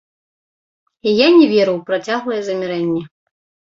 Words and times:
Я 1.11 1.27
не 1.37 1.45
веру 1.53 1.71
ў 1.75 1.81
працяглае 1.91 2.41
замірэнне. 2.49 3.03